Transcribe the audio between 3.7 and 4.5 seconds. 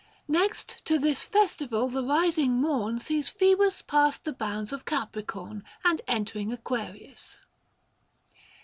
passed the